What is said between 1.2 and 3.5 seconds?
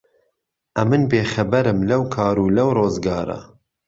خهبهرم لهو کار و لهو ڕۆزگارە